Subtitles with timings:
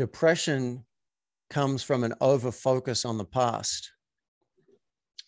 [0.00, 0.82] depression
[1.50, 3.92] comes from an over focus on the past.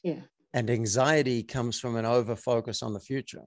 [0.02, 0.22] Yeah.
[0.54, 3.44] And anxiety comes from an over focus on the future.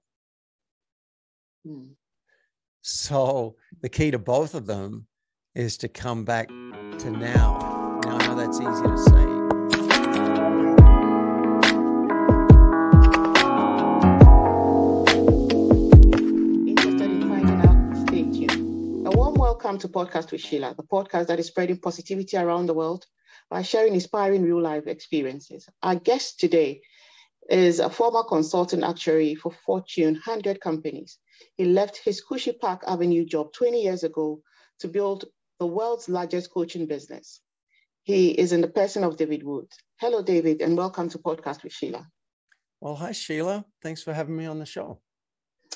[1.66, 1.94] Mm.
[2.82, 5.08] So the key to both of them
[5.56, 7.98] is to come back to now.
[8.04, 9.35] Now I know that's easy to say.
[19.66, 23.04] Welcome to Podcast with Sheila, the podcast that is spreading positivity around the world
[23.50, 25.68] by sharing inspiring real life experiences.
[25.82, 26.82] Our guest today
[27.50, 31.18] is a former consultant actuary for Fortune 100 companies.
[31.56, 34.40] He left his Cushy Park Avenue job 20 years ago
[34.78, 35.24] to build
[35.58, 37.40] the world's largest coaching business.
[38.04, 39.66] He is in the person of David Wood.
[39.98, 42.06] Hello, David, and welcome to Podcast with Sheila.
[42.80, 43.64] Well, hi, Sheila.
[43.82, 45.00] Thanks for having me on the show.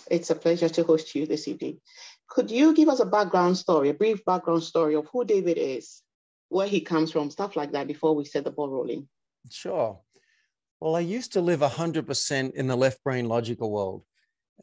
[0.09, 1.81] It's a pleasure to host you this evening.
[2.31, 6.03] Could you give us a background story, a brief background story of who David is,
[6.49, 9.09] where he comes from, stuff like that before we set the ball rolling?
[9.51, 10.01] Sure.
[10.81, 14.05] Well, I used to live 100% in the left brain logical world.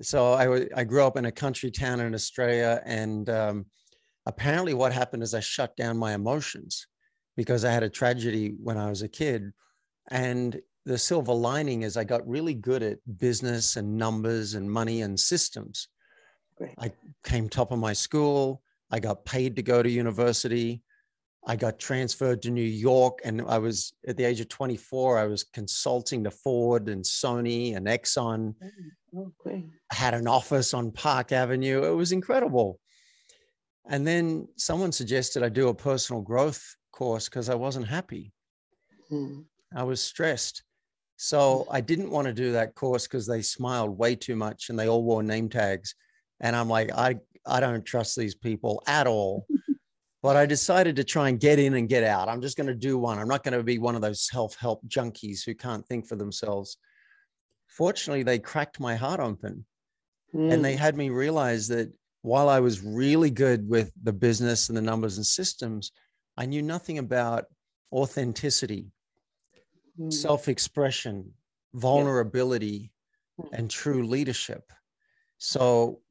[0.01, 2.81] So I, I grew up in a country town in Australia.
[2.85, 3.65] And um,
[4.25, 6.87] apparently, what happened is I shut down my emotions
[7.35, 9.51] because I had a tragedy when I was a kid.
[10.09, 15.01] And the silver lining is I got really good at business and numbers and money
[15.01, 15.89] and systems.
[16.57, 16.73] Great.
[16.79, 16.91] I
[17.23, 18.61] came top of my school.
[18.91, 20.81] I got paid to go to university.
[21.45, 25.17] I got transferred to New York, and I was at the age of 24.
[25.17, 28.53] I was consulting to Ford and Sony and Exxon.
[29.15, 29.65] Oh, great.
[29.91, 31.83] I had an office on Park Avenue.
[31.83, 32.79] It was incredible.
[33.89, 38.33] And then someone suggested I do a personal growth course because I wasn't happy.
[39.09, 39.41] Hmm.
[39.73, 40.63] I was stressed.
[41.15, 44.77] So I didn't want to do that course because they smiled way too much and
[44.77, 45.95] they all wore name tags.
[46.39, 49.47] And I'm like, I, I don't trust these people at all.
[50.23, 52.27] but I decided to try and get in and get out.
[52.27, 53.19] I'm just going to do one.
[53.19, 56.15] I'm not going to be one of those self help junkies who can't think for
[56.15, 56.77] themselves.
[57.67, 59.65] Fortunately, they cracked my heart open
[60.33, 60.79] and they Hmm.
[60.79, 61.91] had me realize that
[62.21, 65.91] while I was really good with the business and the numbers and systems,
[66.35, 67.45] I knew nothing about
[67.91, 68.91] authenticity,
[69.97, 70.09] Hmm.
[70.09, 71.33] self expression,
[71.73, 72.91] vulnerability,
[73.39, 73.49] Mm.
[73.53, 74.73] and true leadership.
[75.37, 76.01] So,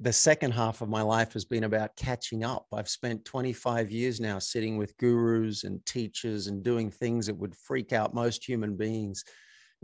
[0.00, 2.66] the second half of my life has been about catching up.
[2.72, 7.56] I've spent 25 years now sitting with gurus and teachers and doing things that would
[7.56, 9.24] freak out most human beings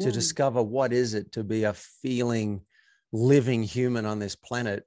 [0.00, 0.12] to Mm.
[0.12, 2.64] discover what is it to be a feeling,
[3.12, 4.84] living human on this planet.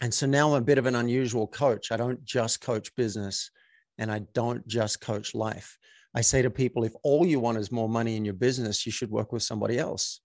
[0.00, 1.92] And so now I'm a bit of an unusual coach.
[1.92, 3.50] I don't just coach business
[3.98, 5.76] and I don't just coach life.
[6.14, 8.92] I say to people, if all you want is more money in your business, you
[8.92, 10.20] should work with somebody else.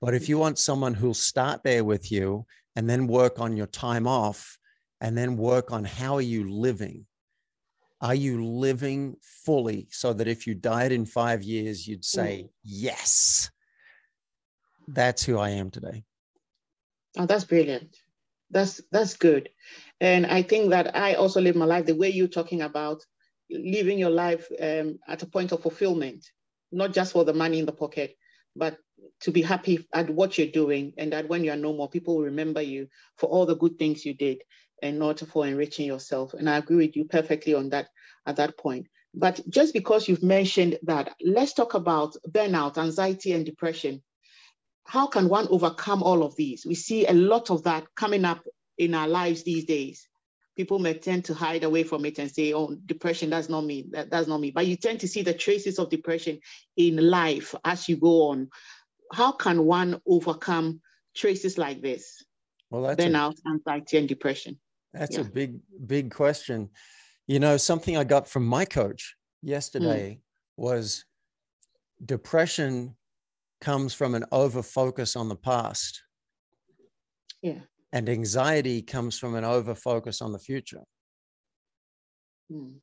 [0.00, 3.66] But if you want someone who'll start there with you and then work on your
[3.66, 4.58] time off
[5.00, 7.06] and then work on how are you living?
[8.00, 13.50] Are you living fully so that if you died in five years, you'd say, yes,
[14.86, 16.04] that's who I am today.
[17.18, 17.96] Oh, that's brilliant.
[18.50, 19.48] That's that's good.
[20.00, 23.02] And I think that I also live my life the way you're talking about
[23.50, 26.24] living your life um, at a point of fulfillment,
[26.70, 28.16] not just for the money in the pocket,
[28.54, 28.76] but
[29.26, 32.16] to be happy at what you're doing, and that when you are no more, people
[32.16, 32.86] will remember you
[33.18, 34.38] for all the good things you did,
[34.84, 36.32] and not for enriching yourself.
[36.32, 37.88] And I agree with you perfectly on that
[38.24, 38.86] at that point.
[39.14, 44.00] But just because you've mentioned that, let's talk about burnout, anxiety, and depression.
[44.84, 46.64] How can one overcome all of these?
[46.64, 48.44] We see a lot of that coming up
[48.78, 50.06] in our lives these days.
[50.56, 53.86] People may tend to hide away from it and say, "Oh, depression, that's not me.
[53.90, 56.38] That, that's not me." But you tend to see the traces of depression
[56.76, 58.48] in life as you go on.
[59.12, 60.80] How can one overcome
[61.14, 62.22] traces like this?
[62.70, 64.58] Well, that's a, anxiety, and depression.
[64.92, 65.22] that's yeah.
[65.22, 66.70] a big, big question.
[67.26, 70.20] You know, something I got from my coach yesterday
[70.56, 71.04] was
[72.04, 72.96] depression
[73.60, 76.02] comes from an over focus on the past.
[77.42, 77.60] Yeah.
[77.92, 80.82] And anxiety comes from an over focus on the future.
[82.50, 82.74] Hmm.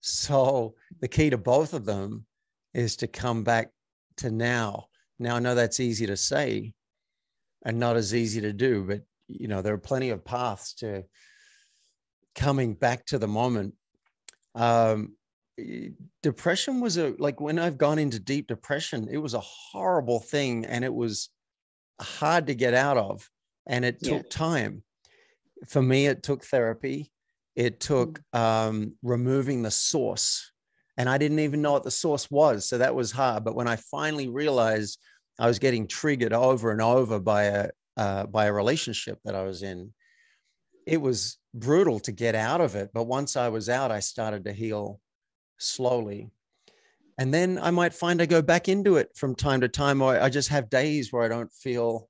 [0.00, 2.26] So the key to both of them
[2.74, 3.70] is to come back
[4.18, 4.86] to now.
[5.20, 6.72] Now, I know that's easy to say
[7.64, 11.04] and not as easy to do, but you know, there are plenty of paths to
[12.34, 13.74] coming back to the moment.
[14.54, 15.16] Um,
[16.22, 20.64] depression was a like when I've gone into deep depression, it was a horrible thing
[20.64, 21.28] and it was
[22.00, 23.28] hard to get out of,
[23.66, 24.16] and it Yeah.
[24.16, 24.82] took time.
[25.68, 27.12] For me, it took therapy.
[27.54, 30.50] It took um, removing the source,
[30.96, 33.44] and I didn't even know what the source was, so that was hard.
[33.44, 34.98] But when I finally realized
[35.40, 39.42] I was getting triggered over and over by a uh, by a relationship that I
[39.42, 39.92] was in,
[40.86, 42.90] it was brutal to get out of it.
[42.92, 45.00] But once I was out, I started to heal
[45.58, 46.30] slowly.
[47.18, 50.18] And then I might find I go back into it from time to time, or
[50.18, 52.08] I just have days where I don't feel,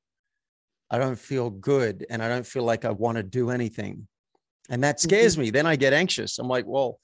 [0.91, 4.07] I don't feel good, and I don't feel like I want to do anything,
[4.69, 5.43] and that scares mm-hmm.
[5.43, 5.51] me.
[5.51, 6.39] Then I get anxious.
[6.39, 7.01] I'm like, well,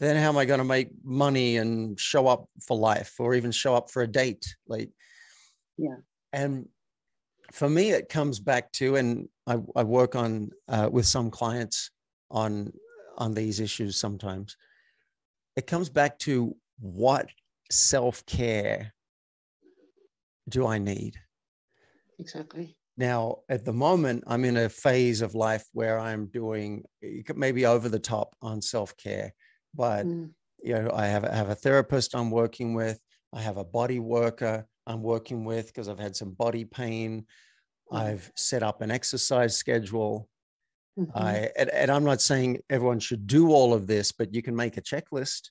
[0.00, 3.52] then how am I going to make money and show up for life, or even
[3.52, 4.54] show up for a date?
[4.66, 4.90] Like,
[5.76, 5.96] yeah.
[6.32, 6.68] And
[7.52, 11.90] for me, it comes back to, and I, I work on uh, with some clients
[12.30, 12.72] on
[13.18, 14.56] on these issues sometimes.
[15.56, 17.30] It comes back to what
[17.70, 18.92] self care
[20.48, 21.16] do I need?
[22.18, 22.76] Exactly.
[22.96, 26.84] Now, at the moment, I'm in a phase of life where I'm doing
[27.34, 29.34] maybe over the top on self care,
[29.74, 30.30] but mm.
[30.62, 32.98] you know, I have, I have a therapist I'm working with.
[33.34, 37.26] I have a body worker I'm working with because I've had some body pain.
[37.92, 37.98] Mm.
[37.98, 40.28] I've set up an exercise schedule.
[40.98, 41.18] Mm-hmm.
[41.18, 44.56] I and, and, I'm not saying everyone should do all of this, but you can
[44.56, 45.50] make a checklist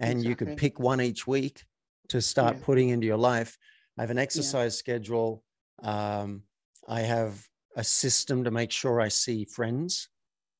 [0.00, 0.28] and exactly.
[0.28, 1.64] you could pick one each week
[2.08, 2.64] to start yeah.
[2.64, 3.58] putting into your life.
[3.98, 4.78] I have an exercise yeah.
[4.78, 5.42] schedule.
[5.82, 6.42] Um,
[6.88, 7.44] I have
[7.76, 10.08] a system to make sure I see friends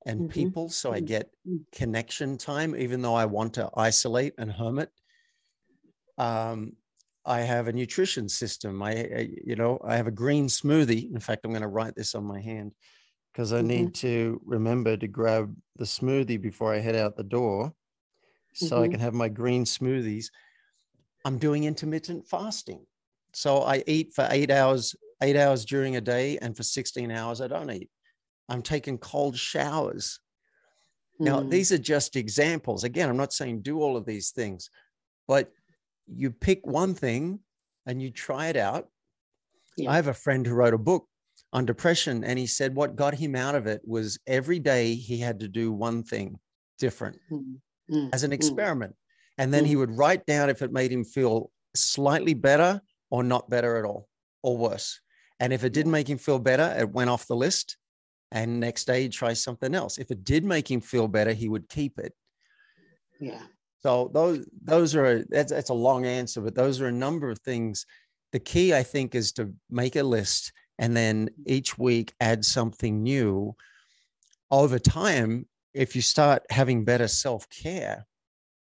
[0.06, 0.28] and mm-hmm.
[0.28, 1.06] people so I mm-hmm.
[1.06, 1.60] get mm.
[1.72, 4.90] connection time, even though I want to isolate and hermit.
[6.18, 6.72] Um,
[7.28, 8.82] I have a nutrition system.
[8.82, 11.12] I, you know, I have a green smoothie.
[11.12, 12.72] In fact, I'm going to write this on my hand
[13.32, 13.66] because I mm-hmm.
[13.68, 17.74] need to remember to grab the smoothie before I head out the door
[18.54, 18.84] so mm-hmm.
[18.84, 20.26] I can have my green smoothies.
[21.26, 22.86] I'm doing intermittent fasting.
[23.34, 27.42] So I eat for eight hours, eight hours during a day, and for 16 hours,
[27.42, 27.90] I don't eat.
[28.48, 30.18] I'm taking cold showers.
[31.20, 31.24] Mm.
[31.26, 32.84] Now, these are just examples.
[32.84, 34.70] Again, I'm not saying do all of these things,
[35.26, 35.52] but
[36.12, 37.40] you pick one thing
[37.86, 38.88] and you try it out.
[39.76, 39.90] Yeah.
[39.90, 41.06] I have a friend who wrote a book
[41.52, 45.18] on depression, and he said what got him out of it was every day he
[45.18, 46.38] had to do one thing
[46.78, 48.10] different mm.
[48.12, 48.34] as an mm.
[48.34, 48.94] experiment.
[49.38, 49.78] And then he mm.
[49.78, 54.08] would write down if it made him feel slightly better or not better at all
[54.42, 55.00] or worse.
[55.40, 57.76] And if it did make him feel better, it went off the list.
[58.32, 59.96] And next day he'd try something else.
[59.98, 62.12] If it did make him feel better, he would keep it.
[63.20, 63.42] Yeah.
[63.80, 67.38] So those those are that's that's a long answer, but those are a number of
[67.40, 67.86] things.
[68.32, 73.02] The key, I think, is to make a list and then each week add something
[73.02, 73.54] new.
[74.50, 78.06] Over time, if you start having better self care,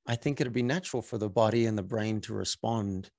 [0.08, 3.10] I think it'll be natural for the body and the brain to respond.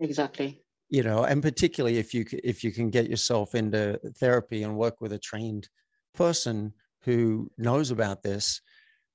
[0.00, 0.62] Exactly.
[0.88, 5.00] You know, and particularly if you if you can get yourself into therapy and work
[5.00, 5.68] with a trained
[6.14, 6.72] person
[7.02, 8.60] who knows about this,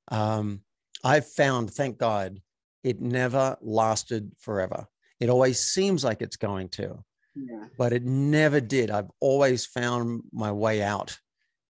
[0.09, 0.61] um,
[1.03, 2.39] I've found, thank God,
[2.83, 4.87] it never lasted forever.
[5.19, 7.03] It always seems like it's going to,
[7.35, 7.65] yeah.
[7.77, 8.89] but it never did.
[8.89, 11.17] I've always found my way out.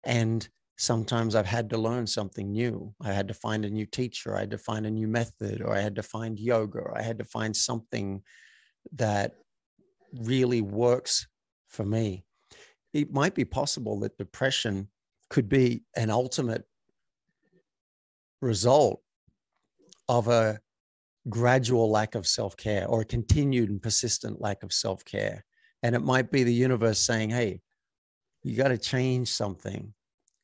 [0.03, 0.47] And
[0.77, 2.93] sometimes I've had to learn something new.
[3.01, 5.75] I had to find a new teacher, I had to find a new method, or
[5.75, 8.23] I had to find yoga, or I had to find something
[8.93, 9.35] that
[10.13, 11.27] really works
[11.67, 12.25] for me.
[12.93, 14.89] It might be possible that depression
[15.29, 16.65] could be an ultimate
[18.41, 19.01] result
[20.11, 20.59] of a
[21.29, 25.45] gradual lack of self care or a continued and persistent lack of self care.
[25.83, 27.61] And it might be the universe saying, hey,
[28.43, 29.93] you got to change something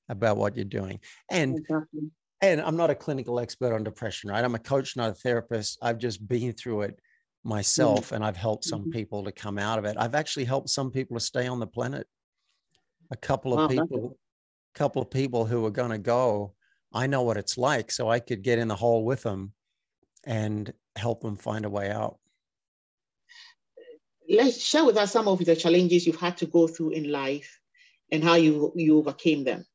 [0.08, 1.02] about what you're doing.
[1.30, 2.10] And exactly.
[2.42, 4.44] and I'm not a clinical expert on depression, right?
[4.44, 5.80] I'm a coach, not a therapist.
[5.81, 7.00] I've just been through it
[7.44, 8.16] myself mm-hmm.
[8.16, 8.92] and I've helped some mm-hmm.
[8.92, 9.97] people to come out of it.
[10.00, 12.07] I've actually helped some people to stay on the planet.
[13.12, 14.18] A couple of wow, people,
[14.74, 16.54] a couple of people who are going to go,
[16.94, 17.92] I know what it's like.
[17.92, 19.52] So I could get in the hole with them
[20.28, 22.19] and help them find a way out.
[24.30, 27.60] Let's share with us some of the challenges you've had to go through in life
[28.12, 29.66] and how you, you overcame them.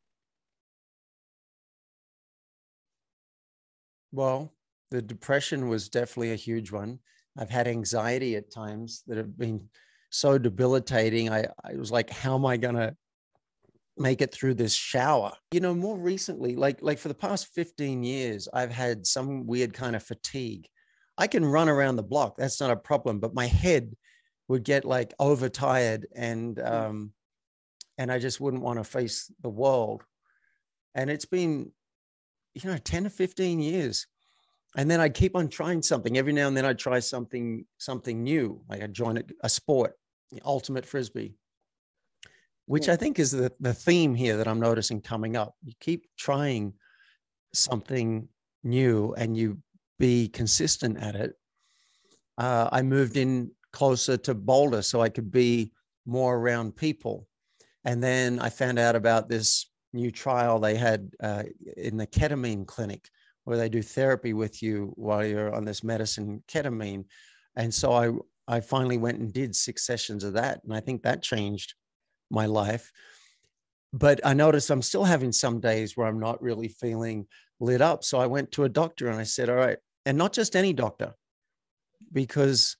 [4.12, 4.52] Well,
[4.90, 6.98] the depression was definitely a huge one.
[7.38, 9.70] I've had anxiety at times that have been
[10.10, 11.30] so debilitating.
[11.30, 12.94] I, I was like, how am I going to
[13.96, 15.32] make it through this shower.
[15.52, 19.72] You know more recently like like for the past 15 years i've had some weird
[19.72, 20.66] kind of fatigue.
[21.18, 23.94] I can run around the block that's not a problem but my head
[24.48, 26.66] would get like overtired and hmm.
[26.66, 27.12] um
[27.98, 30.02] and i just wouldn't want to face the world.
[30.94, 31.72] And it's been
[32.54, 34.06] you know 10 to 15 years.
[34.74, 36.16] And then i keep on trying something.
[36.16, 39.92] Every now and then i try something something new like i join a, a sport
[40.46, 41.34] ultimate frisbee
[42.72, 45.54] which I think is the, the theme here that I'm noticing coming up.
[45.62, 46.72] You keep trying
[47.52, 48.26] something
[48.64, 49.58] new and you
[49.98, 51.34] be consistent at it.
[52.38, 55.70] Uh, I moved in closer to Boulder so I could be
[56.06, 57.28] more around people.
[57.84, 61.42] And then I found out about this new trial they had uh,
[61.76, 63.10] in the ketamine clinic
[63.44, 67.04] where they do therapy with you while you're on this medicine ketamine
[67.56, 68.10] and so i
[68.48, 71.74] i finally went and did six sessions of that and i think that changed
[72.32, 72.90] my life.
[73.92, 77.26] But i noticed i'm still having some days where i'm not really feeling
[77.60, 78.04] lit up.
[78.04, 80.72] So i went to a doctor and i said all right and not just any
[80.72, 81.12] doctor
[82.12, 82.76] because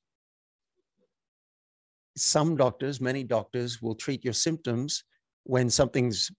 [2.17, 5.05] some doctors many doctors will treat your symptoms
[5.45, 6.31] when something's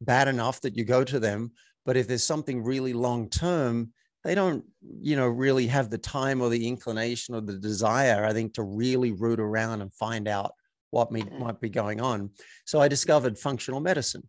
[0.00, 1.50] bad enough that you go to them.
[1.84, 3.92] But if there's something really long term
[4.26, 4.64] they don't
[5.00, 8.64] you know really have the time or the inclination or the desire i think to
[8.64, 10.50] really root around and find out
[10.96, 11.38] what may, mm.
[11.38, 12.30] might be going on.
[12.64, 14.26] So i discovered functional medicine.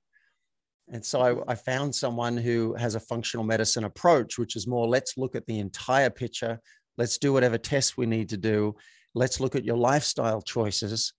[0.90, 4.88] And so I, I, found someone who has a functional medicine approach which is more
[4.88, 6.60] let's look at the entire picture.
[6.98, 8.76] Let's do whatever tests we need to do.
[9.14, 11.14] Let's look at your lifestyle choices.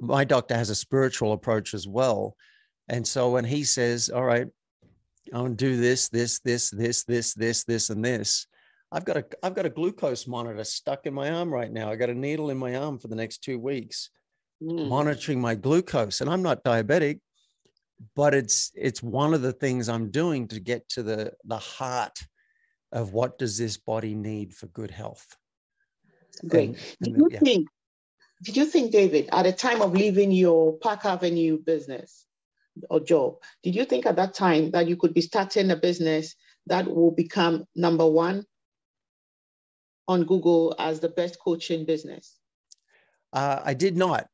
[0.00, 2.36] My doctor has a spiritual approach as well.
[2.88, 4.46] And so when he says, all right,
[5.32, 8.46] I'm going to do this, this, this, this, this, this, this, and this,
[8.90, 11.90] I've got a, I've got a glucose monitor stuck in my arm right now.
[11.90, 14.10] I got a needle in my arm for the next two weeks,
[14.62, 14.88] mm.
[14.88, 16.20] monitoring my glucose.
[16.20, 17.20] And I'm not diabetic,
[18.14, 22.18] but it's, it's one of the things I'm doing to get to the, the heart
[22.92, 25.26] of what does this body need for good health.
[26.46, 26.70] Great.
[26.70, 27.38] And, and, did you yeah.
[27.40, 27.68] think,
[28.42, 32.26] did you think, David, at the time of leaving your Park Avenue business,
[32.90, 33.36] or job.
[33.62, 36.34] Did you think at that time that you could be starting a business
[36.66, 38.44] that will become number one
[40.08, 42.38] on Google as the best coaching business?
[43.32, 44.28] Uh, I did not.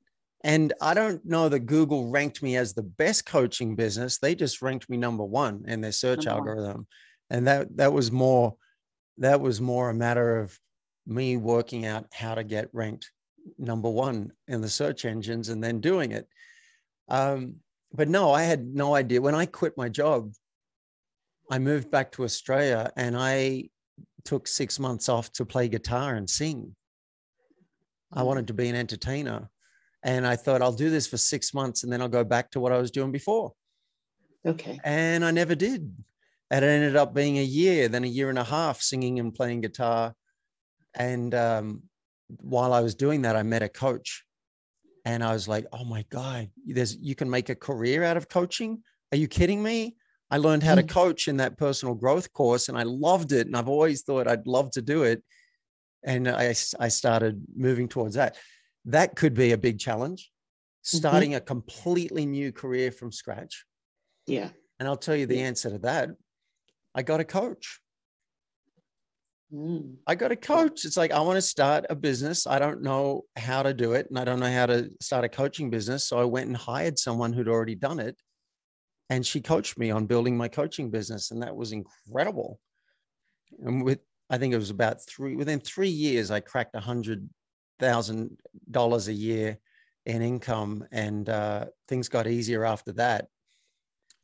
[0.44, 4.18] And I don't know that Google ranked me as the best coaching business.
[4.18, 6.76] They just ranked me number one in their search number algorithm.
[6.76, 6.86] One.
[7.30, 8.54] And that that was more
[9.18, 10.58] that was more a matter of
[11.06, 13.10] me working out how to get ranked
[13.58, 16.28] number one in the search engines and then doing it.
[17.08, 17.56] Um,
[17.92, 19.20] but no, I had no idea.
[19.20, 20.32] When I quit my job,
[21.50, 23.70] I moved back to Australia and I
[24.24, 26.74] took six months off to play guitar and sing.
[28.12, 29.48] I wanted to be an entertainer.
[30.02, 32.60] And I thought I'll do this for six months and then I'll go back to
[32.60, 33.52] what I was doing before.
[34.46, 34.78] Okay.
[34.84, 35.92] And I never did.
[36.50, 39.34] And it ended up being a year, then a year and a half singing and
[39.34, 40.14] playing guitar.
[40.94, 41.82] And um,
[42.28, 44.24] while I was doing that, I met a coach
[45.04, 48.28] and I was like, oh my God, there's you can make a career out of
[48.28, 48.82] coaching.
[49.12, 49.96] Are you kidding me?
[50.30, 50.88] I learned how to mm.
[50.88, 53.46] coach in that personal growth course and I loved it.
[53.46, 55.22] And I've always thought I'd love to do it.
[56.04, 58.36] And I, I started moving towards that.
[58.84, 60.30] That could be a big challenge,
[60.86, 60.96] mm-hmm.
[60.96, 61.38] starting mm-hmm.
[61.38, 63.64] a completely new career from scratch.
[64.26, 64.50] Yeah.
[64.78, 66.10] And I'll tell you the answer to that.
[66.94, 67.80] I got a coach.
[69.52, 69.96] Mm.
[70.06, 70.84] I got a coach.
[70.84, 72.46] It's like, I want to start a business.
[72.46, 74.06] I don't know how to do it.
[74.08, 76.04] And I don't know how to start a coaching business.
[76.04, 78.16] So I went and hired someone who'd already done it.
[79.10, 81.30] And she coached me on building my coaching business.
[81.30, 82.60] And that was incredible.
[83.64, 87.28] And with, I think it was about three, within three years, I cracked a hundred
[87.78, 88.38] thousand
[88.70, 89.58] dollars a year
[90.06, 90.86] in income.
[90.90, 93.28] And uh, things got easier after that.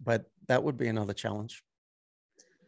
[0.03, 1.63] But that would be another challenge.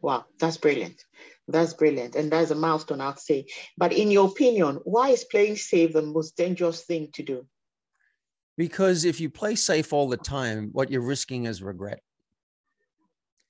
[0.01, 1.03] Wow, that's brilliant.
[1.47, 2.15] That's brilliant.
[2.15, 3.45] And that's a milestone, I'd say.
[3.77, 7.47] But in your opinion, why is playing safe the most dangerous thing to do?
[8.57, 12.01] Because if you play safe all the time, what you're risking is regret.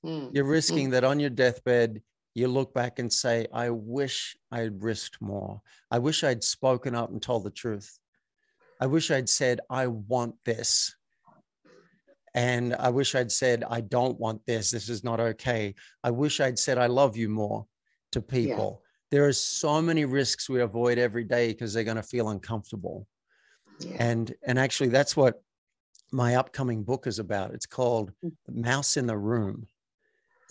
[0.05, 0.31] Mm.
[0.33, 0.91] You're risking mm.
[0.91, 2.01] that on your deathbed,
[2.37, 5.59] you look back and say, I wish I had risked more.
[5.89, 7.97] I wish I'd spoken up and told the truth.
[8.79, 10.95] I wish I'd said, I want this.
[12.35, 14.69] And I wish I'd said, I don't want this.
[14.69, 15.73] This is not okay.
[16.03, 17.65] I wish I'd said, I love you more
[18.11, 18.83] to people.
[18.83, 18.87] Yeah.
[19.09, 23.07] There are so many risks we avoid every day because they're going to feel uncomfortable.
[23.79, 23.95] Yeah.
[23.99, 25.41] And and actually that's what
[26.11, 27.55] my upcoming book is about.
[27.55, 28.31] It's called mm.
[28.47, 29.65] Mouse in the Room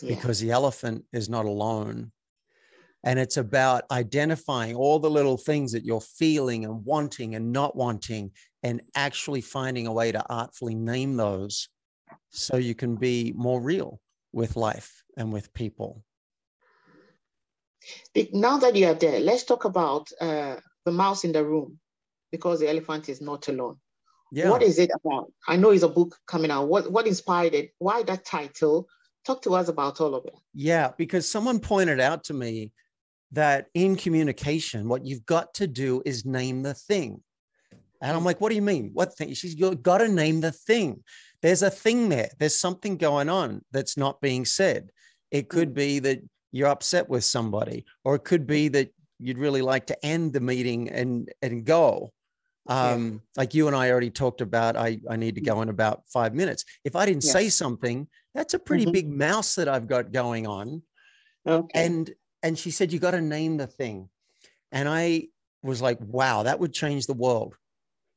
[0.00, 0.14] yeah.
[0.14, 2.12] because the elephant is not alone.
[3.04, 7.76] And it's about identifying all the little things that you're feeling and wanting and not
[7.76, 11.68] wanting, and actually finding a way to artfully name those
[12.30, 14.00] so you can be more real
[14.32, 16.02] with life and with people.
[18.32, 21.78] Now that you are there, let's talk about uh, the mouse in the room
[22.32, 23.76] because the elephant is not alone.
[24.32, 24.50] Yeah.
[24.50, 25.32] What is it about?
[25.46, 26.68] I know it's a book coming out.
[26.68, 27.70] What what inspired it?
[27.78, 28.88] Why that title?
[29.26, 30.38] Talk to us about all of it.
[30.54, 32.70] Yeah, because someone pointed out to me
[33.32, 37.22] that in communication, what you've got to do is name the thing.
[38.00, 38.90] And I'm like, what do you mean?
[38.92, 39.34] What thing?
[39.34, 41.02] She's you've got to name the thing.
[41.42, 42.30] There's a thing there.
[42.38, 44.90] There's something going on that's not being said.
[45.32, 46.20] It could be that
[46.52, 50.40] you're upset with somebody, or it could be that you'd really like to end the
[50.40, 52.12] meeting and and go.
[52.68, 53.18] Um, yeah.
[53.36, 56.34] Like you and I already talked about, I, I need to go in about five
[56.34, 56.64] minutes.
[56.84, 57.32] If I didn't yeah.
[57.32, 58.92] say something, that's a pretty mm-hmm.
[58.92, 60.82] big mouse that I've got going on.
[61.46, 61.84] Okay.
[61.84, 64.08] And and she said, you got to name the thing.
[64.72, 65.28] And I
[65.62, 67.54] was like, wow, that would change the world.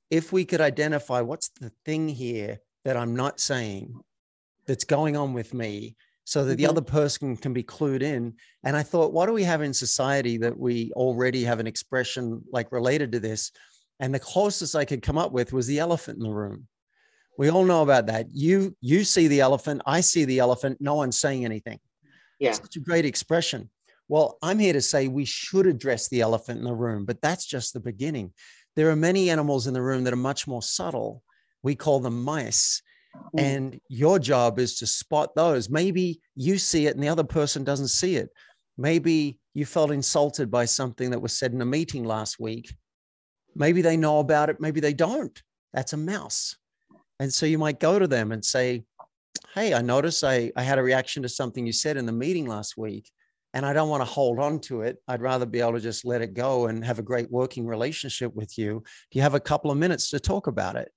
[0.10, 4.00] If we could identify what's the thing here that I'm not saying
[4.68, 6.70] that's going on with me so that the mm-hmm.
[6.70, 8.36] other person can be clued in.
[8.64, 12.44] And I thought, what do we have in society that we already have an expression
[12.52, 13.52] like related to this?
[14.00, 16.68] And the closest I could come up with was the elephant in the room.
[17.38, 18.28] We all know about that.
[18.32, 21.80] You you see the elephant, I see the elephant, no one's saying anything.
[22.40, 22.54] Yeah.
[22.54, 23.70] Such a great expression.
[24.08, 27.46] Well, I'm here to say we should address the elephant in the room, but that's
[27.46, 28.34] just the beginning.
[28.76, 31.24] There are many animals in the room that are much more subtle.
[31.64, 32.82] We call them mice.
[33.36, 33.42] Mm.
[33.42, 35.70] And your job is to spot those.
[35.70, 38.30] Maybe you see it and the other person doesn't see it.
[38.78, 42.74] Maybe you felt insulted by something that was said in a meeting last week.
[43.56, 45.42] Maybe they know about it, maybe they don't.
[45.74, 46.56] That's a mouse.
[47.20, 48.84] And so you might go to them and say,
[49.54, 52.46] Hey, I noticed I, I had a reaction to something you said in the meeting
[52.48, 53.10] last week,
[53.54, 54.98] and I don't want to hold on to it.
[55.08, 58.34] I'd rather be able to just let it go and have a great working relationship
[58.36, 58.84] with you.
[59.12, 60.92] Do you have a couple of minutes to talk about it?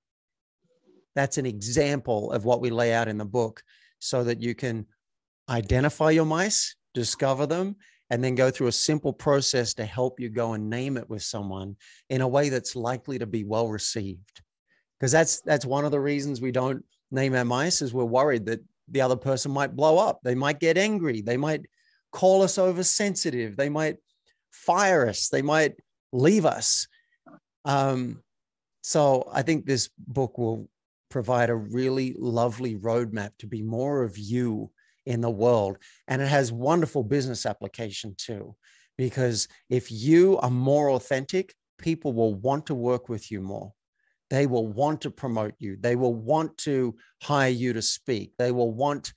[1.14, 3.62] That's an example of what we lay out in the book
[3.98, 4.86] so that you can
[5.48, 7.76] identify your mice, discover them,
[8.12, 11.22] and then go through a simple process to help you go and name it with
[11.22, 11.74] someone
[12.10, 14.42] in a way that's likely to be well received.
[15.00, 18.44] Because that's that's one of the reasons we don't name our mice is we're worried
[18.44, 20.20] that the other person might blow up.
[20.22, 21.22] They might get angry.
[21.22, 21.62] They might
[22.12, 23.56] call us oversensitive.
[23.56, 23.96] They might
[24.50, 25.30] fire us.
[25.30, 25.76] They might
[26.12, 26.88] leave us.
[27.64, 28.22] Um,
[28.82, 30.68] so I think this book will
[31.08, 34.70] provide a really lovely roadmap to be more of you
[35.06, 35.78] in the world.
[36.08, 38.54] And it has wonderful business application too,
[38.96, 43.72] because if you are more authentic, people will want to work with you more.
[44.30, 45.76] They will want to promote you.
[45.78, 48.32] They will want to hire you to speak.
[48.38, 49.12] They will want,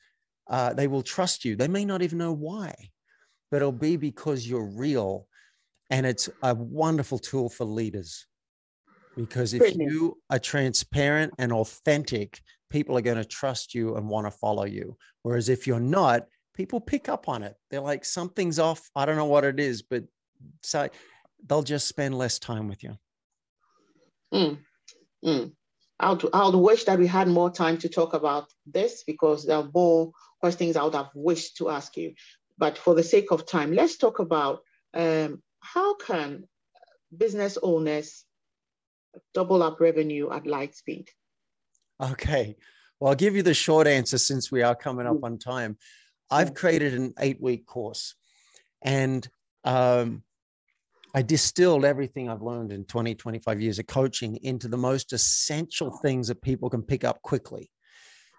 [0.50, 1.56] uh, they will trust you.
[1.56, 2.74] They may not even know why,
[3.50, 5.28] but it'll be because you're real.
[5.90, 8.28] And it's a wonderful tool for leaders
[9.16, 9.92] because if Brilliant.
[9.92, 14.66] you are transparent and authentic, people are going to trust you and want to follow
[14.66, 14.98] you.
[15.22, 17.56] Whereas if you're not, people pick up on it.
[17.70, 18.90] They're like, something's off.
[18.96, 20.04] I don't know what it is, but
[20.62, 20.90] so
[21.48, 22.98] they'll just spend less time with you.
[24.34, 24.58] Mm.
[25.24, 25.52] Mm.
[26.00, 29.46] I would, I would wish that we had more time to talk about this because
[29.46, 32.14] there are more questions I would have wished to ask you.
[32.58, 34.62] But for the sake of time, let's talk about
[34.94, 36.48] um, how can
[37.16, 38.24] business owners
[39.34, 41.10] double up revenue at light speed?
[42.02, 42.56] Okay.
[43.00, 45.24] Well, I'll give you the short answer since we are coming up mm.
[45.24, 45.78] on time.
[46.30, 48.16] I've created an eight week course
[48.82, 49.28] and
[49.64, 50.24] um,
[51.14, 55.92] I distilled everything I've learned in 20, 25 years of coaching into the most essential
[56.02, 57.70] things that people can pick up quickly.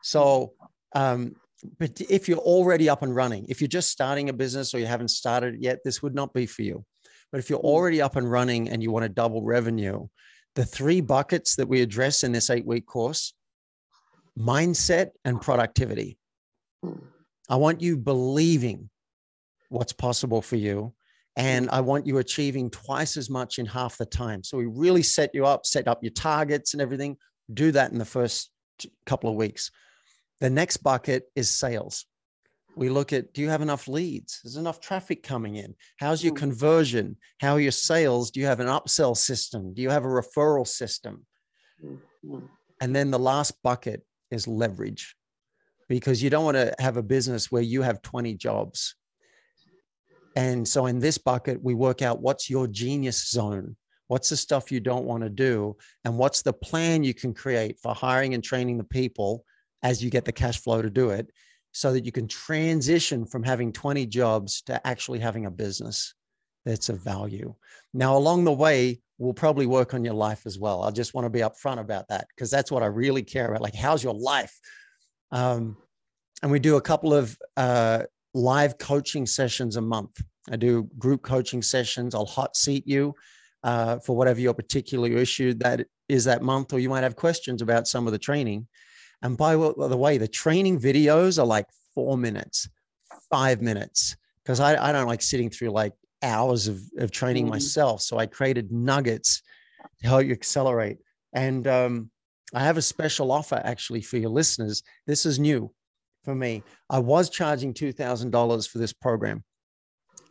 [0.03, 0.53] So,
[0.95, 1.37] um,
[1.79, 4.87] but if you're already up and running, if you're just starting a business or you
[4.87, 6.85] haven't started yet, this would not be for you.
[7.33, 7.65] But if you're mm.
[7.65, 10.07] already up and running and you want to double revenue,
[10.55, 13.35] the three buckets that we address in this eight week course
[14.39, 16.19] mindset and productivity.
[16.83, 16.99] Hmm.
[17.49, 18.91] I want you believing
[19.69, 20.93] what's possible for you.
[21.37, 21.75] And hmm.
[21.75, 24.43] I want you achieving twice as much in half the time.
[24.43, 27.17] So we really set you up, set up your targets and everything.
[27.53, 28.51] Do that in the first
[29.07, 29.71] couple of weeks.
[30.41, 32.07] The next bucket is sales
[32.77, 36.35] we look at do you have enough leads is enough traffic coming in how's your
[36.35, 36.39] mm.
[36.39, 40.09] conversion how are your sales do you have an upsell system do you have a
[40.09, 41.27] referral system
[41.81, 42.39] hmm.
[42.81, 45.17] and then the last bucket is leverage
[45.89, 48.97] because you don't want to have a business where you have 20 jobs.
[50.35, 53.77] And so in this bucket we work out what's your genius zone
[54.09, 57.79] what's the stuff you don't want to do and what's the plan you can create
[57.81, 59.45] for hiring and training the people
[59.83, 61.31] as you get the cash flow to do it
[61.73, 66.15] so that you can transition from having 20 jobs to actually having a business
[66.67, 67.55] that's of value.
[67.95, 70.83] Now, along the way, we'll probably work on your life as well.
[70.83, 73.63] I just want to be upfront about that because that's what I really care about.
[73.63, 74.55] Like, how's your life?
[75.31, 75.79] Um,
[76.43, 78.03] and we do a couple of uh,
[78.35, 80.21] live coaching sessions a month.
[80.51, 82.15] I do group coaching sessions.
[82.15, 83.15] I'll hot seat you
[83.63, 87.63] uh, for whatever your particular issue that is that month, or you might have questions
[87.63, 88.67] about some of the training.
[89.23, 92.69] And by the way, the training videos are like four minutes,
[93.31, 95.95] five minutes, because I, I don't like sitting through like
[96.27, 97.53] hours of, of training mm-hmm.
[97.53, 98.03] myself.
[98.03, 99.43] So I created nuggets
[100.01, 100.99] to help you accelerate.
[101.33, 102.11] And um,
[102.55, 104.83] I have a special offer actually for your listeners.
[105.07, 105.73] This is new
[106.25, 106.63] for me.
[106.91, 109.45] I was charging $2,000 for this program,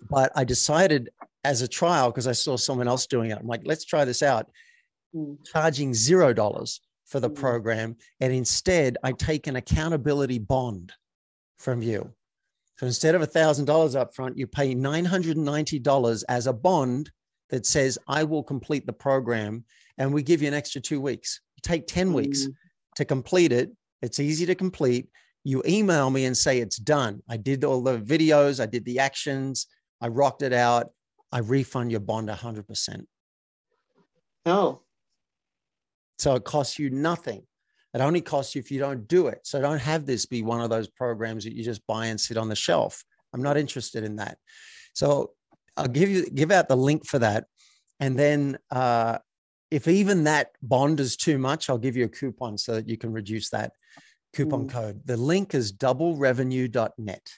[0.09, 1.09] but I decided
[1.43, 4.23] as a trial, because I saw someone else doing it, I'm like, let's try this
[4.23, 4.49] out
[5.15, 5.37] mm.
[5.45, 7.35] charging zero dollars for the mm.
[7.35, 7.95] program.
[8.19, 10.91] And instead, I take an accountability bond
[11.57, 12.11] from you.
[12.77, 17.09] So instead of $1,000 up front, you pay $990 as a bond
[17.49, 19.63] that says, I will complete the program.
[19.97, 21.39] And we give you an extra two weeks.
[21.55, 22.53] You take 10 weeks mm.
[22.97, 23.71] to complete it.
[24.01, 25.07] It's easy to complete.
[25.45, 27.21] You email me and say, It's done.
[27.29, 29.67] I did all the videos, I did the actions,
[30.01, 30.89] I rocked it out.
[31.31, 33.05] I refund your bond 100%.
[34.45, 34.81] Oh.
[36.17, 37.43] So it costs you nothing.
[37.95, 39.39] It only costs you if you don't do it.
[39.43, 42.35] So don't have this be one of those programs that you just buy and sit
[42.35, 43.05] on the shelf.
[43.33, 44.37] I'm not interested in that.
[44.93, 45.31] So
[45.77, 47.45] I'll give you give out the link for that.
[48.01, 49.19] And then uh,
[49.71, 52.97] if even that bond is too much, I'll give you a coupon so that you
[52.97, 53.71] can reduce that
[54.33, 54.71] coupon mm.
[54.71, 54.99] code.
[55.05, 57.29] The link is doublerevenue.net.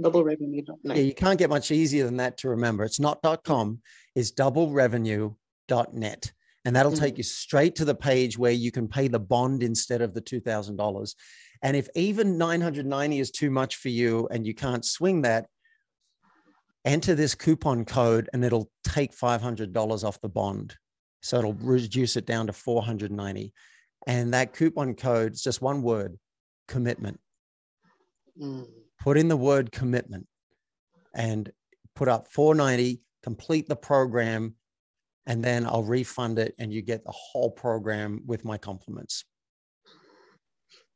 [0.00, 0.96] Doublerevenue.net.
[0.96, 2.84] Yeah, you can't get much easier than that to remember.
[2.84, 3.82] It's not .com,
[4.14, 6.32] it's doublerevenue.net.
[6.64, 6.98] And that'll mm.
[6.98, 10.20] take you straight to the page where you can pay the bond instead of the
[10.20, 11.14] $2,000.
[11.62, 15.46] And if even 990 is too much for you and you can't swing that,
[16.84, 20.76] enter this coupon code and it'll take $500 off the bond.
[21.22, 23.52] So it'll reduce it down to 490.
[24.06, 26.18] And that coupon code is just one word
[26.68, 27.20] commitment.
[28.40, 28.66] Mm.
[29.00, 30.26] Put in the word commitment
[31.14, 31.50] and
[31.94, 34.54] put up 490, complete the program,
[35.28, 39.24] and then I'll refund it and you get the whole program with my compliments.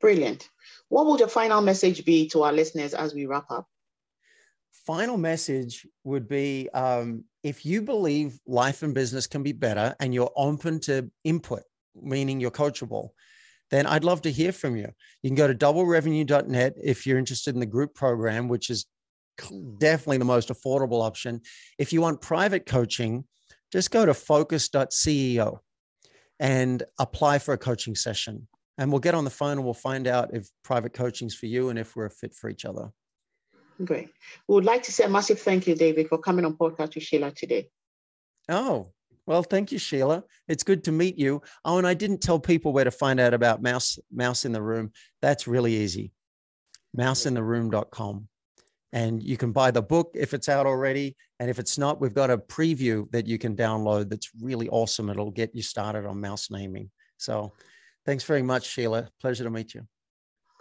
[0.01, 0.49] Brilliant.
[0.89, 3.69] What would your final message be to our listeners as we wrap up?
[4.87, 10.13] Final message would be um, if you believe life and business can be better and
[10.13, 11.63] you're open to input,
[11.95, 13.11] meaning you're coachable,
[13.71, 14.89] then I'd love to hear from you.
[15.23, 18.87] You can go to doublerevenue.net if you're interested in the group program, which is
[19.79, 21.43] definitely the most affordable option.
[21.79, 23.25] If you want private coaching,
[23.73, 25.59] just go to focus.ceo
[26.39, 28.47] and apply for a coaching session.
[28.79, 31.47] And we'll get on the phone and we'll find out if private coaching is for
[31.47, 32.91] you and if we're a fit for each other.
[33.85, 34.09] Great.
[34.49, 37.05] We would like to say a massive thank you, David, for coming on podcast with
[37.05, 37.69] Sheila today.
[38.49, 38.93] Oh,
[39.27, 40.25] well, thank you, Sheila.
[40.49, 41.43] It's good to meet you.
[41.65, 44.63] Oh, and I didn't tell people where to find out about Mouse Mouse in the
[44.63, 44.91] Room.
[45.21, 46.13] That's really easy.
[46.97, 48.29] Mouseintheroom.com.
[48.93, 51.17] And you can buy the book if it's out already.
[51.41, 55.09] And if it's not, we've got a preview that you can download that's really awesome.
[55.09, 56.91] It'll get you started on mouse naming.
[57.17, 57.53] So
[58.05, 59.09] thanks very much, Sheila.
[59.21, 59.87] Pleasure to meet you.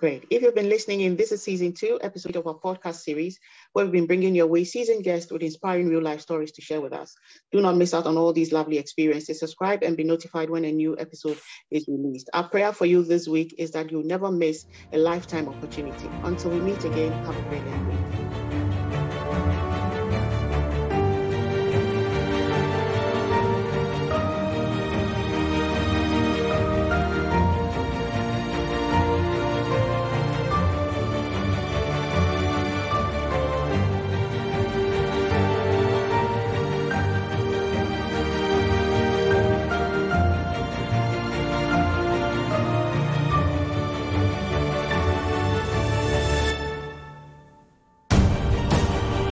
[0.02, 0.26] Great.
[0.32, 3.40] If you've been listening in, this is season two episode of our podcast series,
[3.74, 6.82] where we've been bringing your way seasoned guests with inspiring real life stories to share
[6.82, 7.14] with us.
[7.52, 9.40] Do not miss out on all these lovely experiences.
[9.40, 11.38] Subscribe and be notified when a new episode
[11.70, 12.32] is released.
[12.34, 16.10] Our prayer for you this week is that you'll never miss a lifetime opportunity.
[16.24, 18.21] Until we meet again, have a brilliant week.